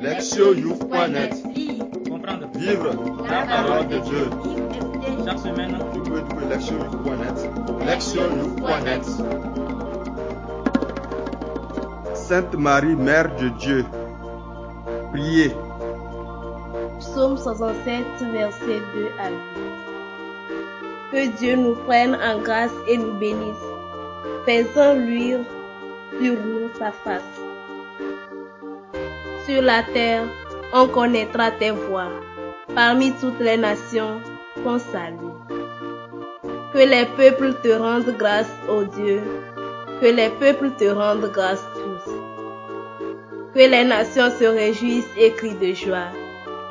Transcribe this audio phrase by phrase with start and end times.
[0.00, 1.42] Lectionyouth.net
[2.08, 2.46] Comprendre.
[2.54, 2.90] Vivre
[3.28, 4.30] la parole de Dieu.
[5.24, 7.38] Chaque semaine, www.lectionyouth.net
[7.86, 9.04] Lectionyouth.net
[12.14, 13.84] Sainte Marie, Mère de Dieu,
[15.12, 15.54] priez.
[17.00, 19.36] Psaume 67, verset 2 à 8.
[21.10, 23.56] Que Dieu nous prenne en grâce et nous bénisse,
[24.44, 25.40] faisant luire
[26.20, 27.37] sur nous sa face.
[29.48, 30.24] Sur la terre,
[30.74, 32.12] on connaîtra tes voies,
[32.74, 34.20] parmi toutes les nations,
[34.62, 35.38] ton salut.
[36.74, 39.22] Que les peuples te rendent grâce, ô Dieu,
[40.02, 42.12] que les peuples te rendent grâce tous.
[43.54, 46.12] Que les nations se réjouissent et crient de joie,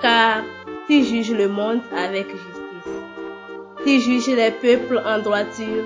[0.03, 0.44] car
[0.88, 2.94] tu juges le monde avec justice.
[3.83, 5.85] Tu juges les peuples en droiture.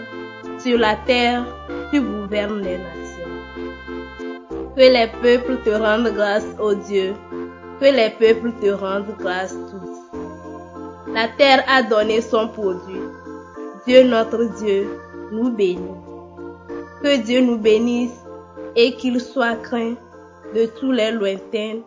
[0.60, 1.46] Sur la terre,
[1.94, 3.01] tu gouvernes les nations.
[4.82, 7.14] Que les peuples te rendent grâce, ô Dieu,
[7.80, 11.14] que les peuples te rendent grâce tous.
[11.14, 13.04] La terre a donné son produit.
[13.86, 14.90] Dieu notre Dieu
[15.32, 16.00] nous bénit.
[17.04, 18.20] Que Dieu nous bénisse
[18.76, 19.94] et qu'il soit craint
[20.56, 21.82] de tous les lointains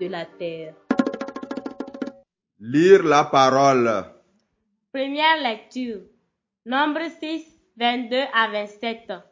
[0.00, 0.74] de la terre.
[2.58, 3.88] Lire la parole.
[4.92, 6.00] Première lecture.
[6.66, 7.44] Nombre 6,
[7.76, 9.29] 22 à 27.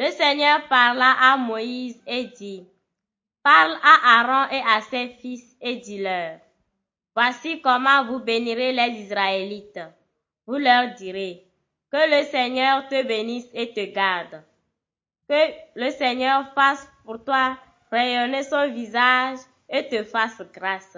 [0.00, 2.66] Le Seigneur parla à Moïse et dit,
[3.42, 6.38] Parle à Aaron et à ses fils et dis-leur,
[7.14, 9.78] Voici comment vous bénirez les Israélites.
[10.46, 11.44] Vous leur direz,
[11.92, 14.42] Que le Seigneur te bénisse et te garde.
[15.28, 17.58] Que le Seigneur fasse pour toi
[17.90, 20.96] rayonner son visage et te fasse grâce.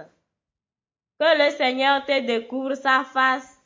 [1.19, 3.61] Que le Seigneur te découvre sa face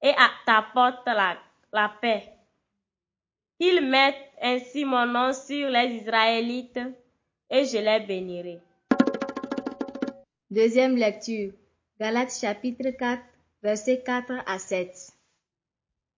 [0.00, 0.14] et
[0.46, 1.38] t'apporte la,
[1.72, 2.35] la paix.
[3.58, 6.78] Qu'il mette ainsi mon nom sur les Israélites
[7.48, 8.58] et je les bénirai.
[10.50, 11.52] Deuxième lecture.
[11.98, 13.22] Galates chapitre 4,
[13.62, 14.90] versets 4 à 7.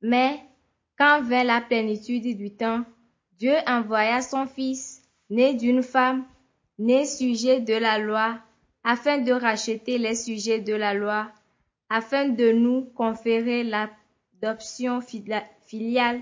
[0.02, 0.40] Mais,
[0.98, 2.84] quand vint la plénitude du temps,
[3.38, 6.24] Dieu envoya son Fils, né d'une femme,
[6.78, 8.38] né sujet de la loi,
[8.82, 11.30] afin de racheter les sujets de la loi,
[11.88, 16.20] afin de nous conférer l'adoption filiale.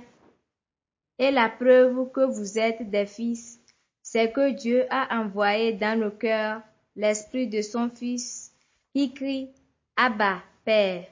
[1.18, 3.58] Et la preuve que vous êtes des fils,
[4.02, 6.62] c'est que Dieu a envoyé dans nos cœurs
[6.94, 8.52] l'esprit de son Fils,
[8.92, 9.50] qui crie
[9.96, 11.06] Abba, Père.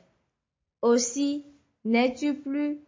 [0.83, 1.45] Aussi,
[1.85, 2.79] n'es-tu plus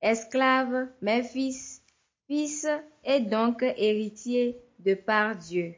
[0.00, 1.82] esclave, mais fils,
[2.26, 2.66] fils
[3.04, 5.74] et donc héritier de par Dieu.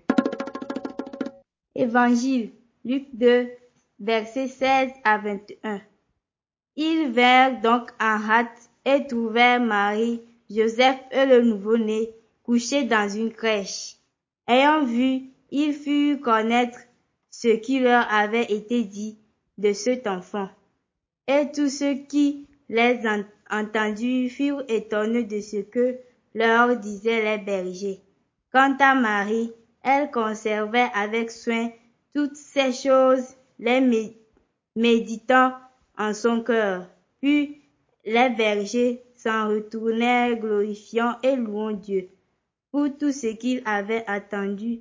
[1.75, 2.53] Évangile,
[2.85, 3.49] Luc 2,
[4.01, 5.81] versets 16 à 21.
[6.77, 12.11] Ils vinrent donc en hâte et trouvèrent Marie, Joseph et le nouveau-né
[12.43, 13.97] couchés dans une crèche.
[14.47, 16.79] Ayant vu, ils furent connaître
[17.31, 19.19] ce qui leur avait été dit
[19.59, 20.49] de cet enfant.
[21.27, 23.01] Et tous ceux qui les
[23.51, 25.97] entendus furent étonnés de ce que
[26.35, 28.01] leur disaient les bergers.
[28.53, 31.71] Quant à Marie, elle conservait avec soin
[32.15, 34.17] toutes ces choses, les
[34.77, 35.53] méditant
[35.97, 36.89] en son cœur.
[37.21, 37.63] Puis
[38.05, 42.09] les bergers s'en retournèrent glorifiant et louant Dieu
[42.71, 44.81] pour tout ce qu'ils avaient attendu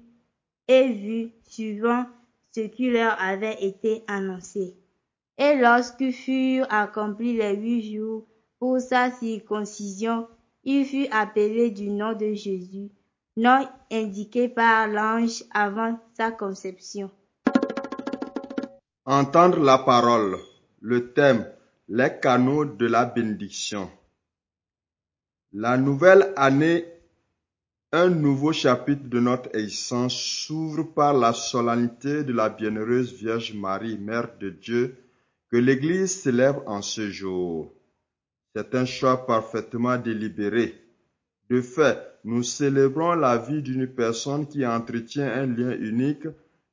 [0.68, 2.06] et vu suivant
[2.54, 4.76] ce qui leur avait été annoncé.
[5.38, 8.26] Et lorsque furent accomplis les huit jours
[8.60, 10.28] pour sa circoncision,
[10.66, 12.90] il fut appelé du nom de Jésus,
[13.38, 17.10] nom indiqué par l'ange avant sa conception.
[19.06, 20.38] Entendre la parole.
[20.82, 21.46] Le thème,
[21.88, 23.90] les canaux de la bénédiction.
[25.56, 26.84] La nouvelle année,
[27.92, 34.00] un nouveau chapitre de notre existence s'ouvre par la solennité de la bienheureuse Vierge Marie,
[34.00, 34.96] Mère de Dieu,
[35.52, 37.72] que l'Église célèbre en ce jour.
[38.56, 40.74] C'est un choix parfaitement délibéré.
[41.52, 46.28] De fait, nous célébrons la vie d'une personne qui entretient un lien unique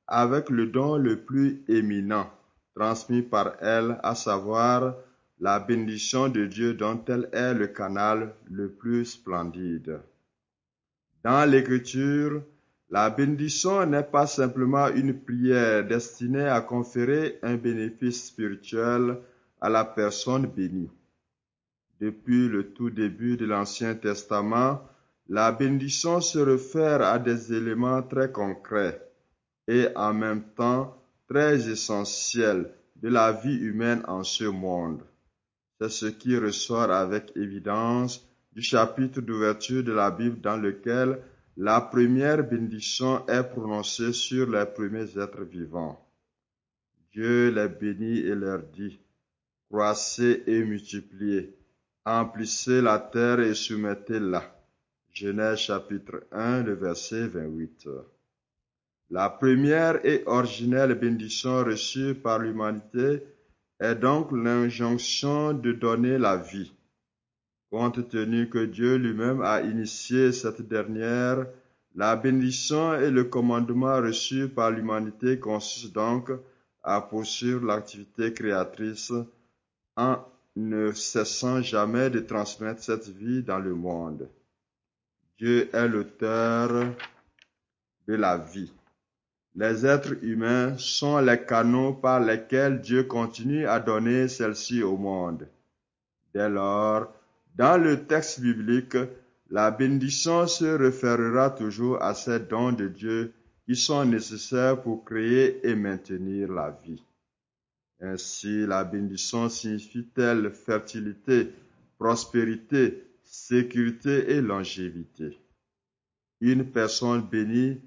[0.06, 2.30] avec le don le plus éminent
[2.74, 4.94] transmis par elle, à savoir
[5.40, 10.00] la bénédiction de Dieu dont elle est le canal le plus splendide.
[11.24, 12.42] Dans l'Écriture,
[12.90, 19.18] la bénédiction n'est pas simplement une prière destinée à conférer un bénéfice spirituel
[19.60, 20.90] à la personne bénie.
[22.00, 24.82] Depuis le tout début de l'Ancien Testament,
[25.28, 29.00] la bénédiction se réfère à des éléments très concrets
[29.68, 30.96] et en même temps
[31.28, 35.02] très essentiel de la vie humaine en ce monde.
[35.80, 41.22] C'est ce qui ressort avec évidence du chapitre d'ouverture de la Bible dans lequel
[41.56, 46.06] la première bénédiction est prononcée sur les premiers êtres vivants.
[47.12, 49.00] Dieu les bénit et leur dit,
[49.70, 51.56] croissez et multipliez,
[52.04, 54.54] emplissez la terre et soumettez-la.
[55.12, 57.88] Genèse chapitre 1, le verset 28.
[59.08, 63.22] La première et originelle bénédiction reçue par l'humanité
[63.80, 66.72] est donc l'injonction de donner la vie.
[67.70, 71.46] Compte tenu que Dieu lui-même a initié cette dernière,
[71.94, 76.30] la bénédiction et le commandement reçus par l'humanité consistent donc
[76.82, 79.12] à poursuivre l'activité créatrice
[79.96, 80.18] en
[80.56, 84.28] ne cessant jamais de transmettre cette vie dans le monde.
[85.38, 86.86] Dieu est l'auteur
[88.06, 88.72] de la vie.
[89.56, 95.48] Les êtres humains sont les canaux par lesquels Dieu continue à donner celle-ci au monde.
[96.32, 97.12] Dès lors,
[97.56, 98.96] dans le texte biblique,
[99.50, 103.32] la bénédiction se référera toujours à ces dons de Dieu
[103.66, 107.02] qui sont nécessaires pour créer et maintenir la vie.
[108.00, 111.52] Ainsi, la bénédiction signifie-t-elle fertilité,
[111.98, 115.38] prospérité, sécurité et longévité.
[116.40, 117.80] Une personne bénie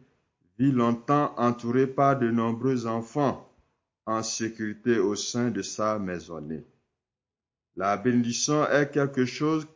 [0.71, 3.49] longtemps entourée par de nombreux enfants
[4.05, 6.63] en sécurité au sein de sa maisonnée.
[7.75, 9.67] La bénédiction est quelque chose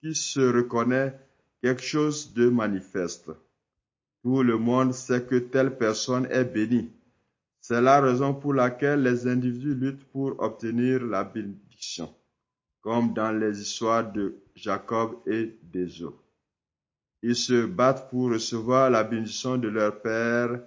[0.00, 1.18] qui se reconnaît,
[1.62, 3.30] quelque chose de manifeste.
[4.22, 6.90] Tout le monde sait que telle personne est bénie.
[7.60, 12.12] C'est la raison pour laquelle les individus luttent pour obtenir la bénédiction,
[12.80, 16.10] comme dans les histoires de Jacob et d'Ésaü.
[17.22, 20.60] Ils se battent pour recevoir la bénédiction de leur Père,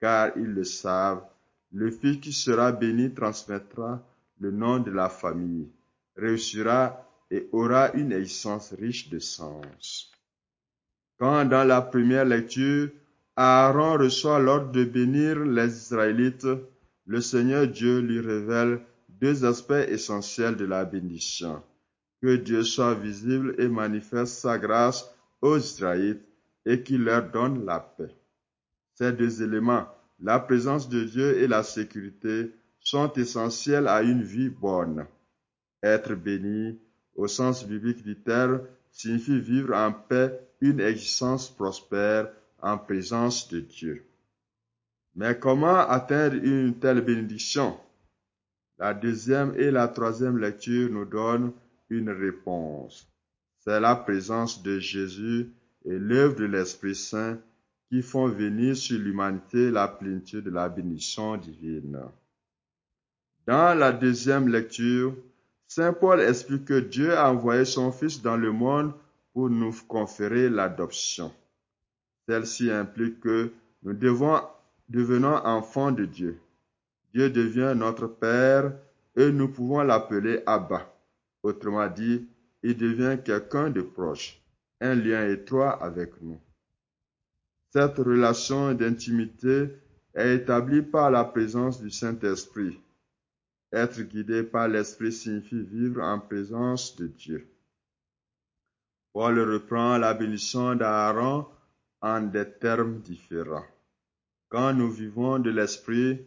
[0.00, 1.22] car ils le savent.
[1.72, 4.02] Le fils qui sera béni transmettra
[4.40, 5.68] le nom de la famille
[6.16, 10.10] réussira et aura une existence riche de sens.
[11.18, 12.88] Quand dans la première lecture,
[13.36, 16.46] Aaron reçoit l'ordre de bénir les Israélites,
[17.06, 21.62] le Seigneur Dieu lui révèle deux aspects essentiels de la bénédiction.
[22.20, 25.08] Que Dieu soit visible et manifeste sa grâce
[25.40, 26.26] aux Israélites
[26.66, 28.14] et qu'il leur donne la paix.
[28.94, 29.86] Ces deux éléments,
[30.20, 35.06] la présence de Dieu et la sécurité, sont essentiels à une vie bonne.
[35.82, 36.78] Être béni,
[37.14, 38.60] au sens biblique du terme,
[38.90, 44.04] signifie vivre en paix une existence prospère en présence de Dieu.
[45.14, 47.78] Mais comment atteindre une telle bénédiction?
[48.78, 51.52] La deuxième et la troisième lecture nous donnent
[51.88, 53.06] une réponse.
[53.60, 55.50] C'est la présence de Jésus
[55.84, 57.38] et l'œuvre de l'Esprit Saint
[57.90, 62.00] qui font venir sur l'humanité la plénitude de la bénédiction divine.
[63.46, 65.14] Dans la deuxième lecture,
[65.66, 68.92] Saint Paul explique que Dieu a envoyé son Fils dans le monde
[69.34, 71.32] pour nous conférer l'adoption.
[72.28, 73.52] Celle-ci implique que
[73.82, 74.40] nous devons
[74.88, 76.40] devenir enfants de Dieu.
[77.12, 78.72] Dieu devient notre Père
[79.16, 80.92] et nous pouvons l'appeler Abba.
[81.42, 82.26] Autrement dit,
[82.62, 84.40] il devient quelqu'un de proche,
[84.80, 86.40] un lien étroit avec nous.
[87.70, 89.70] Cette relation d'intimité
[90.14, 92.80] est établie par la présence du Saint-Esprit
[93.72, 97.46] être guidé par l'Esprit signifie vivre en présence de Dieu.
[99.12, 101.46] Paul reprend la bénédiction d'Aaron
[102.00, 103.66] en des termes différents.
[104.48, 106.20] Quand nous vivons de l'Esprit,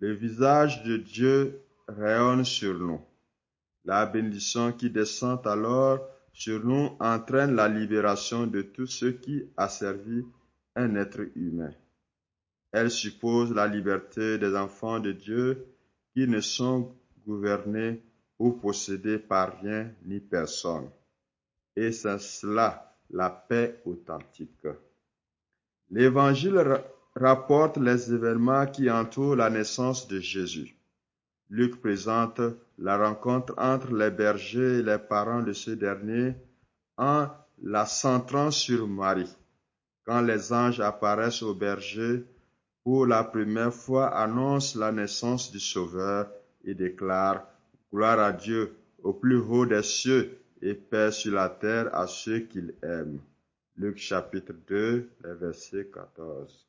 [0.00, 3.00] le visage de Dieu rayonne sur nous.
[3.88, 9.66] La bénédiction qui descend alors sur nous entraîne la libération de tout ce qui a
[9.70, 10.26] servi
[10.76, 11.72] un être humain.
[12.70, 15.64] Elle suppose la liberté des enfants de Dieu
[16.12, 16.94] qui ne sont
[17.26, 18.02] gouvernés
[18.38, 20.90] ou possédés par rien ni personne.
[21.74, 24.66] Et c'est cela la paix authentique.
[25.90, 26.62] L'Évangile
[27.16, 30.77] rapporte les événements qui entourent la naissance de Jésus.
[31.50, 32.40] Luc présente
[32.78, 36.34] la rencontre entre les bergers et les parents de ce dernier
[36.96, 37.28] en
[37.62, 39.34] la centrant sur Marie.
[40.04, 42.24] Quand les anges apparaissent aux bergers,
[42.84, 46.30] pour la première fois annoncent la naissance du Sauveur
[46.64, 47.46] et déclare
[47.92, 52.40] Gloire à Dieu au plus haut des cieux et paix sur la terre à ceux
[52.40, 53.20] qu'il aime.
[53.76, 56.67] Luc chapitre 2, verset 14.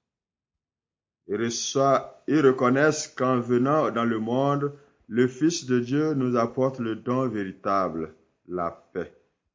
[1.30, 4.74] Ils reconnaissent qu'en venant dans le monde,
[5.08, 8.14] le Fils de Dieu nous apporte le don véritable,
[8.48, 9.14] la paix.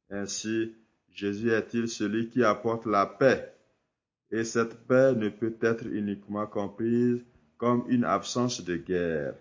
[0.09, 0.73] Ainsi,
[1.11, 3.51] Jésus est-il celui qui apporte la paix
[4.31, 7.23] et cette paix ne peut être uniquement comprise
[7.57, 9.33] comme une absence de guerre.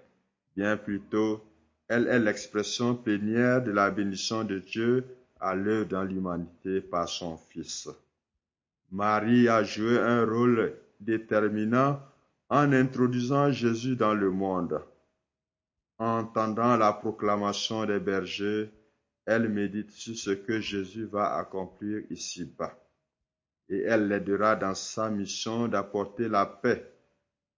[0.56, 1.42] Bien plutôt,
[1.88, 5.04] elle est l'expression plénière de la bénédiction de Dieu
[5.40, 7.88] à l'œuvre dans l'humanité par son Fils.
[8.92, 12.00] Marie a joué un rôle déterminant
[12.54, 14.80] en introduisant Jésus dans le monde.
[15.98, 18.70] En entendant la proclamation des bergers,
[19.26, 22.78] elle médite sur ce que Jésus va accomplir ici-bas.
[23.68, 26.92] Et elle l'aidera dans sa mission d'apporter la paix.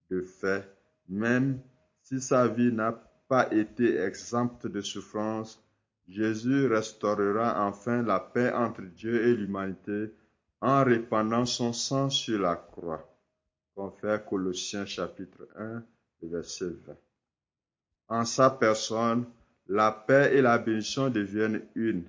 [0.08, 0.66] De fait,
[1.10, 1.60] même
[2.02, 2.92] si sa vie n'a
[3.28, 5.62] pas été exempte de souffrance,
[6.08, 10.14] Jésus restaurera enfin la paix entre Dieu et l'humanité
[10.62, 13.06] en répandant son sang sur la croix.
[14.26, 15.82] Colossiens chapitre 1,
[16.22, 16.96] verset 20.
[18.08, 19.26] En sa personne,
[19.68, 22.04] la paix et la bénédiction deviennent une,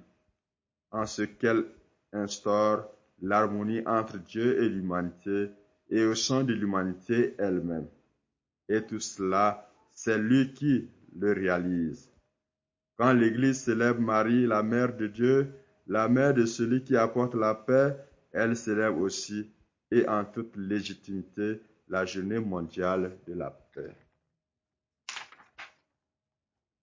[0.91, 1.65] en ce qu'elle
[2.13, 2.87] instaure
[3.21, 5.49] l'harmonie entre Dieu et l'humanité
[5.89, 7.87] et au sein de l'humanité elle-même.
[8.69, 12.09] Et tout cela, c'est lui qui le réalise.
[12.95, 15.51] Quand l'Église célèbre Marie, la mère de Dieu,
[15.87, 17.95] la mère de celui qui apporte la paix,
[18.31, 19.49] elle célèbre aussi
[19.91, 23.95] et en toute légitimité la journée mondiale de la paix.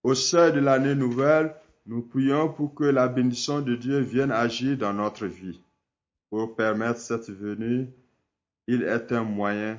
[0.03, 1.55] Au sein de l'année nouvelle,
[1.87, 5.61] nous prions pour que la bénédiction de Dieu vienne agir dans notre vie.
[6.31, 7.89] Pour permettre cette venue,
[8.67, 9.79] il est un moyen,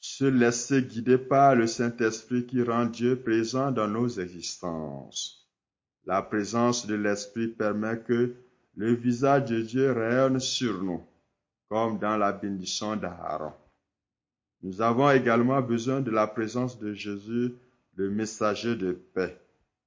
[0.00, 5.46] se laisser guider par le Saint-Esprit qui rend Dieu présent dans nos existences.
[6.06, 8.34] La présence de l'Esprit permet que
[8.74, 11.02] le visage de Dieu rayonne sur nous,
[11.72, 13.54] comme dans la bénédiction d'Aaron.
[14.62, 17.54] Nous avons également besoin de la présence de Jésus,
[17.96, 19.40] le messager de paix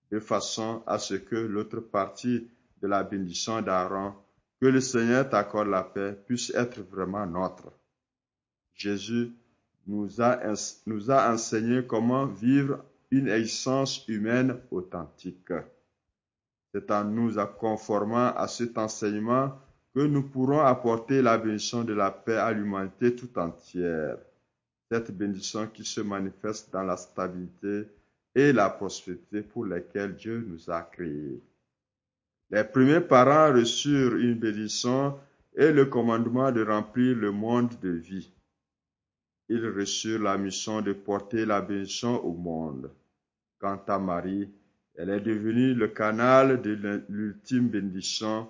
[0.10, 2.48] de façon à ce que l'autre partie
[2.82, 4.16] de la bénédiction d'Aaron,
[4.60, 7.72] que le Seigneur t'accorde la paix, puisse être vraiment notre.
[8.74, 9.32] Jésus
[9.86, 10.40] nous a,
[11.32, 15.54] enseigné comment vivre une existence humaine authentique.
[16.74, 19.56] C'est en nous conformant à cet enseignement
[19.96, 24.18] que nous pourrons apporter la bénédiction de la paix à l'humanité tout entière.
[24.92, 27.88] Cette bénédiction qui se manifeste dans la stabilité
[28.36, 31.42] et la prospérité pour lesquelles Dieu nous a créés.
[32.52, 35.18] Les premiers parents reçurent une bénédiction
[35.56, 38.30] et le commandement de remplir le monde de vie.
[39.48, 42.92] Ils reçurent la mission de porter la bénédiction au monde.
[43.60, 44.50] Quant à Marie,
[44.96, 48.50] elle est devenue le canal de l'ultime bénédiction,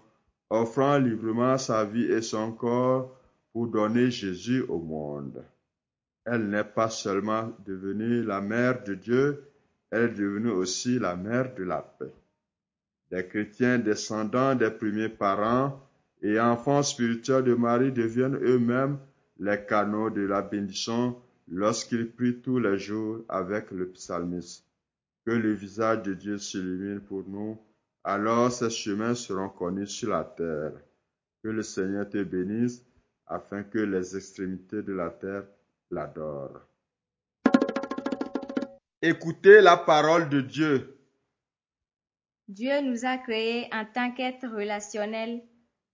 [0.49, 3.15] offrant librement sa vie et son corps
[3.51, 5.43] pour donner Jésus au monde.
[6.25, 9.43] Elle n'est pas seulement devenue la mère de Dieu,
[9.91, 12.13] elle est devenue aussi la mère de la paix.
[13.11, 15.79] Les chrétiens descendants des premiers parents
[16.21, 18.97] et enfants spirituels de Marie deviennent eux-mêmes
[19.39, 21.15] les canaux de la bénédiction
[21.47, 24.65] lorsqu'ils prient tous les jours avec le psalmiste.
[25.25, 27.57] Que le visage de Dieu s'illumine pour nous,
[28.05, 30.73] alors ces chemins seront connus sur la terre.
[31.43, 32.85] Que le Seigneur te bénisse,
[33.25, 35.45] afin que les extrémités de la terre
[35.89, 36.61] l'adorent.
[39.01, 40.99] Écoutez la parole de Dieu.
[42.47, 45.41] Dieu nous a créés en tant qu'êtres relationnels,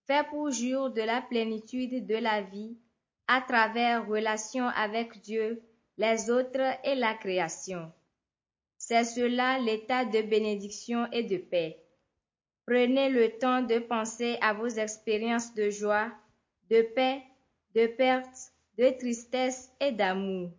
[0.05, 2.77] faits pour jour de la plénitude de la vie,
[3.27, 5.61] à travers relation avec Dieu,
[5.97, 7.91] les autres et la création.
[8.77, 11.81] C'est cela l'état de bénédiction et de paix.
[12.65, 16.11] Prenez le temps de penser à vos expériences de joie,
[16.69, 17.23] de paix,
[17.75, 20.51] de perte, de tristesse et d'amour.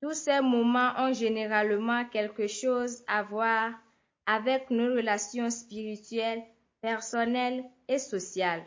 [0.00, 3.72] Tous ces moments ont généralement quelque chose à voir
[4.26, 6.42] avec nos relations spirituelles,
[6.80, 8.64] personnelles et sociales.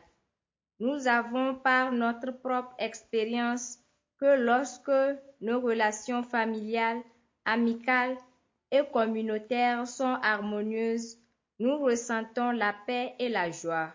[0.80, 3.80] Nous avons par notre propre expérience
[4.20, 4.92] que lorsque
[5.42, 7.02] nos relations familiales,
[7.46, 8.18] amicales
[8.72, 11.18] et communautaires sont harmonieuses,
[11.60, 13.94] nous ressentons la paix et la joie.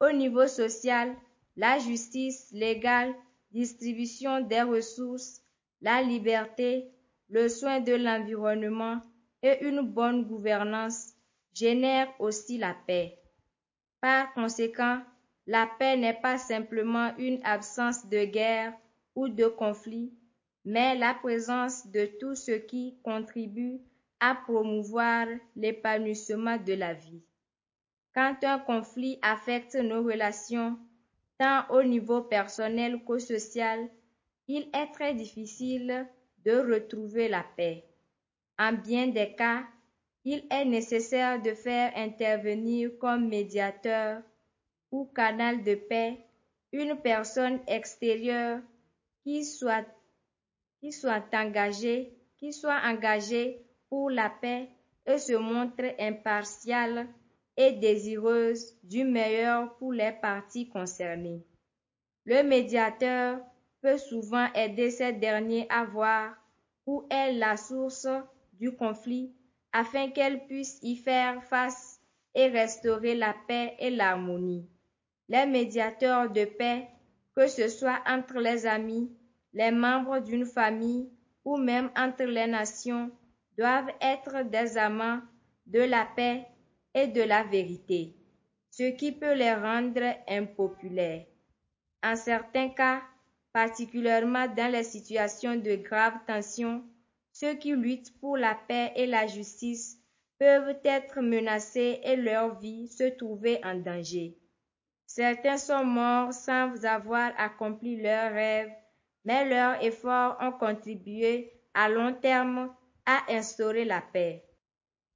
[0.00, 1.14] Au niveau social,
[1.56, 3.14] la justice légale,
[3.50, 5.42] distribution des ressources,
[5.80, 6.90] la liberté,
[7.28, 9.00] le soin de l'environnement
[9.42, 11.12] et une bonne gouvernance
[11.52, 13.18] génèrent aussi la paix.
[14.00, 15.00] Par conséquent,
[15.46, 18.72] la paix n'est pas simplement une absence de guerre
[19.14, 20.12] ou de conflit,
[20.64, 23.80] mais la présence de tout ce qui contribue
[24.22, 25.26] à promouvoir
[25.56, 27.24] l'épanouissement de la vie.
[28.14, 30.78] Quand un conflit affecte nos relations,
[31.38, 33.90] tant au niveau personnel qu'au social,
[34.46, 36.06] il est très difficile
[36.44, 37.84] de retrouver la paix.
[38.60, 39.64] En bien des cas,
[40.24, 44.22] il est nécessaire de faire intervenir comme médiateur
[44.92, 46.20] ou canal de paix
[46.70, 48.60] une personne extérieure
[49.24, 49.84] qui soit,
[50.78, 54.70] qui soit engagée, qui soit engagée pour la paix
[55.04, 57.08] et se montre impartiale
[57.58, 61.44] et désireuse du meilleur pour les parties concernées.
[62.24, 63.40] Le médiateur
[63.82, 66.34] peut souvent aider ces derniers à voir
[66.86, 68.08] où est la source
[68.54, 69.30] du conflit
[69.74, 72.00] afin qu'elles puissent y faire face
[72.34, 74.66] et restaurer la paix et l'harmonie.
[75.28, 76.88] Les médiateurs de paix,
[77.36, 79.14] que ce soit entre les amis,
[79.52, 81.10] les membres d'une famille
[81.44, 83.10] ou même entre les nations,
[83.58, 85.20] doivent être des amants
[85.66, 86.46] de la paix
[86.94, 88.14] et de la vérité,
[88.70, 91.26] ce qui peut les rendre impopulaires.
[92.02, 93.02] En certains cas,
[93.52, 96.82] particulièrement dans les situations de grave tension,
[97.32, 99.98] ceux qui luttent pour la paix et la justice
[100.38, 104.36] peuvent être menacés et leur vie se trouver en danger.
[105.06, 108.72] Certains sont morts sans avoir accompli leurs rêves,
[109.24, 112.74] mais leurs efforts ont contribué à long terme
[113.06, 114.44] à instaurer la paix.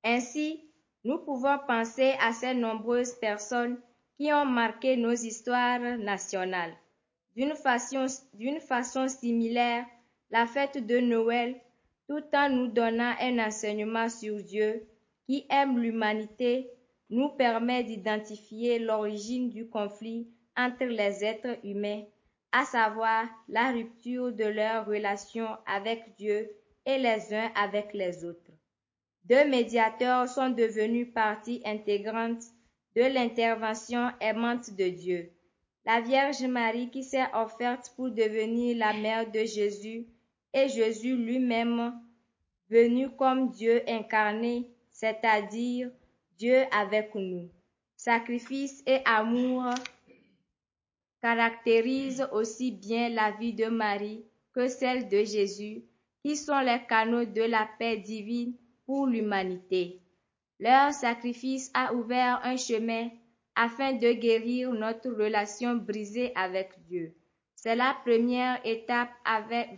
[0.05, 0.63] Ainsi,
[1.05, 3.81] nous pouvons penser à ces nombreuses personnes
[4.17, 6.75] qui ont marqué nos histoires nationales.
[7.37, 8.07] D'une façon,
[8.61, 9.85] façon, similaire,
[10.31, 11.61] la fête de Noël,
[12.09, 14.87] tout en nous donnant un enseignement sur Dieu
[15.27, 16.71] qui aime l'humanité,
[17.11, 22.05] nous permet d'identifier l'origine du conflit entre les êtres humains,
[22.53, 26.49] à savoir la rupture de leur relation avec Dieu
[26.87, 28.53] les uns avec les autres.
[29.25, 32.43] Deux médiateurs sont devenus partie intégrante
[32.95, 35.33] de l'intervention aimante de Dieu.
[35.85, 40.07] La Vierge Marie qui s'est offerte pour devenir la mère de Jésus
[40.53, 41.93] et Jésus lui-même
[42.71, 45.91] venu comme Dieu incarné, c'est-à-dire
[46.39, 47.51] Dieu avec nous.
[47.97, 49.65] Sacrifice et amour
[51.21, 55.83] caractérisent aussi bien la vie de Marie que celle de Jésus,
[56.27, 58.55] qui sont les canaux de la paix divine
[58.85, 60.01] pour l'humanité.
[60.59, 63.11] Leur sacrifice a ouvert un chemin
[63.55, 67.15] afin de guérir notre relation brisée avec Dieu.
[67.55, 69.11] C'est la première étape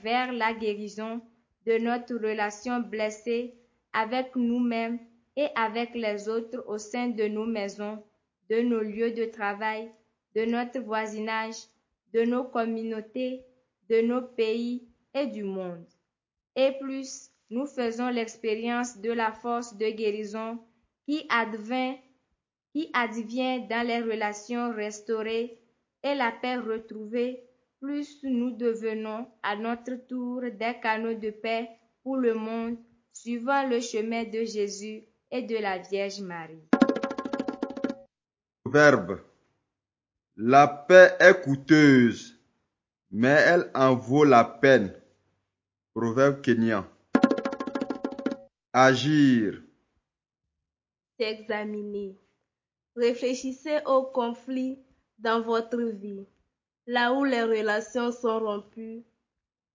[0.03, 1.21] vers la guérison
[1.67, 3.53] de notre relation blessée
[3.93, 5.01] avec nous-mêmes
[5.37, 8.03] et avec les autres au sein de nos maisons,
[8.49, 9.91] de nos lieux de travail,
[10.35, 11.57] de notre voisinage,
[12.15, 13.45] de nos communautés,
[13.91, 15.85] de nos pays et du monde.
[16.61, 20.59] Et plus, nous faisons l'expérience de la force de guérison
[21.07, 21.95] qui advient,
[22.73, 25.57] qui advient dans les relations restaurées
[26.03, 27.45] et la paix retrouvée,
[27.81, 31.69] plus nous devenons à notre tour des canaux de paix
[32.03, 32.77] pour le monde,
[33.13, 36.69] suivant le chemin de Jésus et de la Vierge Marie.
[38.67, 39.21] Verbe.
[40.35, 42.37] La paix est coûteuse,
[43.13, 44.98] mais elle en vaut la peine.
[45.99, 46.85] Proverbe kenyan.
[48.73, 49.65] Agir.
[51.19, 52.17] S'examiner.
[52.95, 54.79] Réfléchissez aux conflits
[55.19, 56.25] dans votre vie,
[56.87, 59.03] là où les relations sont rompues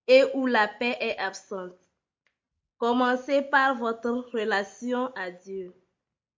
[0.08, 1.92] et où la paix est absente.
[2.78, 5.74] Commencez par votre relation à Dieu,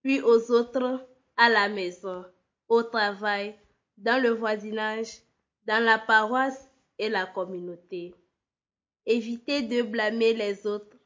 [0.02, 2.26] puis aux autres à la maison,
[2.68, 3.56] au travail,
[3.98, 5.22] dans le voisinage,
[5.68, 8.16] dans la paroisse et la communauté.
[9.06, 10.98] Évitez de blâmer les autres.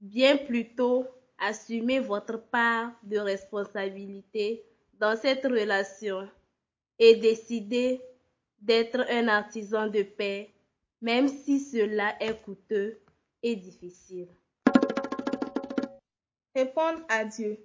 [0.00, 1.06] Bien plutôt,
[1.38, 4.62] assumez votre part de responsabilité
[4.94, 6.28] dans cette relation
[6.98, 8.00] et décidez
[8.60, 10.50] d'être un artisan de paix,
[11.00, 12.98] même si cela est coûteux
[13.42, 14.28] et difficile.
[16.54, 17.58] Répondre à Dieu.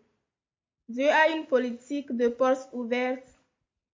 [0.88, 3.28] Dieu a une politique de portes ouvertes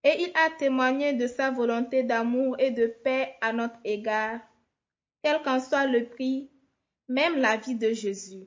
[0.04, 4.40] et il a témoigné de sa volonté d'amour et de paix à notre égard,
[5.24, 6.50] quel qu'en soit le prix,
[7.08, 8.44] même la vie de Jésus.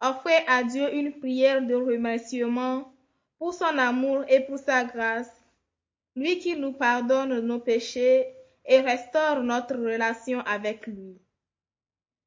[0.00, 2.92] Offrez à Dieu une prière de remerciement
[3.38, 5.30] pour son amour et pour sa grâce,
[6.16, 8.26] lui qui nous pardonne nos péchés
[8.66, 11.18] et restaure notre relation avec lui.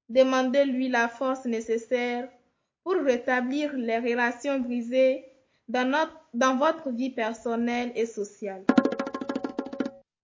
[0.09, 2.29] Demandez-lui la force nécessaire
[2.83, 5.25] pour rétablir les relations brisées
[5.67, 8.63] dans, votre vie personnelle et sociale.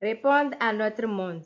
[0.02, 1.44] Répondre à notre monde.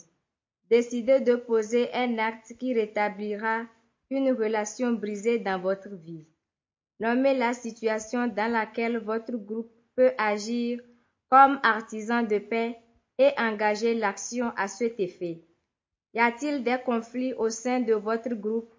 [0.70, 3.62] Décidez de poser un acte qui rétablira
[4.10, 6.26] une relation brisée dans votre vie.
[7.00, 10.80] Nommez la situation dans laquelle votre groupe peut agir
[11.30, 12.78] comme artisan de paix
[13.18, 15.42] et engager l'action à cet effet.
[16.14, 18.74] Y a-t-il des conflits au sein de votre groupe?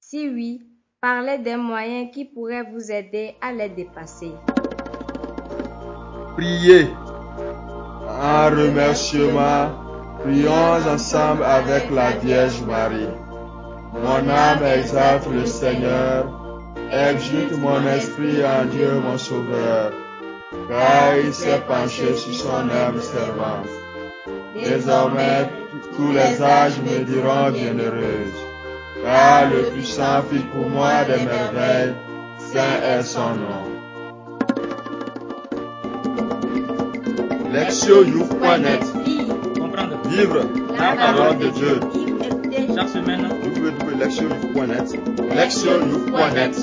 [0.00, 0.62] Si oui,
[1.00, 4.32] parlez des moyens qui pourraient vous aider à les dépasser.
[6.36, 6.86] Priez.
[8.06, 9.83] En remerciement,
[10.24, 13.14] prions ensemble avec la Vierge Marie.
[13.92, 16.24] Mon âme exalte le Seigneur,
[16.90, 19.92] exulte mon esprit en Dieu mon Sauveur,
[20.68, 23.68] car il s'est penché sur son âme servante.
[24.54, 25.50] Désormais,
[25.96, 28.40] tous les âges me diront bienheureuse.
[29.04, 31.94] Car le puissant fit pour moi des merveilles,
[32.38, 33.74] saint est son nom.
[40.14, 40.46] Vivre
[40.78, 41.80] la parole de Dieu.
[42.72, 44.94] Chaque semaine, www.lectionyou.net
[45.34, 46.54] Lectionyou.net